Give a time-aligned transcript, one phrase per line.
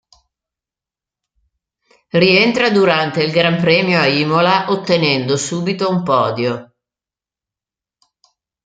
[2.09, 6.73] Rientra durante il gran premio a Imola, ottenendo subito un podio.